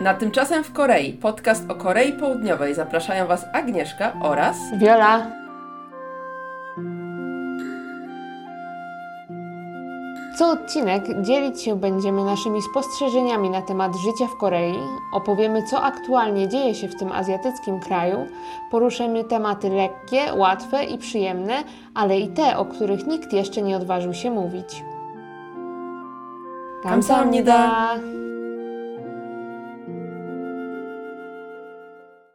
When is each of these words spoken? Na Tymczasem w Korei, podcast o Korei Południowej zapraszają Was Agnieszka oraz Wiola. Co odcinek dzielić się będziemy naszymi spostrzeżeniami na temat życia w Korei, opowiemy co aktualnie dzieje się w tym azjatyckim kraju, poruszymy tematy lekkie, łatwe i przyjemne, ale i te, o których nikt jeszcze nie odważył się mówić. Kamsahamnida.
Na 0.00 0.14
Tymczasem 0.14 0.64
w 0.64 0.72
Korei, 0.72 1.12
podcast 1.12 1.70
o 1.70 1.74
Korei 1.74 2.12
Południowej 2.12 2.74
zapraszają 2.74 3.26
Was 3.26 3.44
Agnieszka 3.52 4.12
oraz 4.22 4.56
Wiola. 4.78 5.26
Co 10.38 10.50
odcinek 10.50 11.22
dzielić 11.22 11.62
się 11.62 11.76
będziemy 11.76 12.24
naszymi 12.24 12.62
spostrzeżeniami 12.62 13.50
na 13.50 13.62
temat 13.62 13.92
życia 13.96 14.26
w 14.26 14.36
Korei, 14.36 14.74
opowiemy 15.12 15.62
co 15.62 15.82
aktualnie 15.82 16.48
dzieje 16.48 16.74
się 16.74 16.88
w 16.88 16.98
tym 16.98 17.12
azjatyckim 17.12 17.80
kraju, 17.80 18.26
poruszymy 18.70 19.24
tematy 19.24 19.68
lekkie, 19.70 20.34
łatwe 20.34 20.84
i 20.84 20.98
przyjemne, 20.98 21.54
ale 21.94 22.18
i 22.18 22.28
te, 22.28 22.58
o 22.58 22.64
których 22.64 23.06
nikt 23.06 23.32
jeszcze 23.32 23.62
nie 23.62 23.76
odważył 23.76 24.14
się 24.14 24.30
mówić. 24.30 24.84
Kamsahamnida. 26.82 27.94